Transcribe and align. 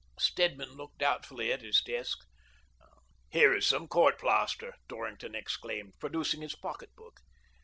Stedman 0.17 0.71
looked 0.71 0.97
doubtfully 0.97 1.51
at 1.53 1.61
his 1.61 1.79
desk. 1.79 2.17
"Here 3.29 3.53
is 3.55 3.67
some 3.67 3.87
court 3.87 4.17
plaster," 4.17 4.73
Dorrington 4.87 5.35
ex 5.35 5.55
claimed, 5.57 5.93
producing 5.99 6.41
his 6.41 6.55
pocket 6.55 6.95
book. 6.95 7.19